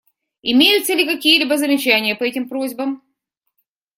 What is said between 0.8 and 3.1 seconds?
ли какие-либо замечания по этим просьбам?